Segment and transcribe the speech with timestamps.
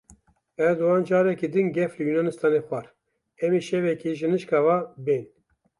[0.67, 2.85] Erdogan careke din gef li Yûnanistanê xwar,
[3.43, 5.23] em ê şevekê ji nişkeka ve bên.